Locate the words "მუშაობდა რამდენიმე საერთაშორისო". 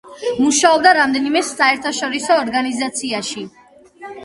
0.45-2.41